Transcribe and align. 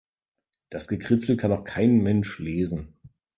Das 0.71 0.87
Gekritzel 0.87 1.37
kann 1.37 1.51
doch 1.51 1.63
kein 1.63 1.99
Mensch 2.01 2.39
lesen. 2.39 2.95